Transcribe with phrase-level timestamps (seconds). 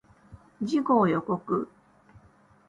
[0.65, 1.39] 次号予告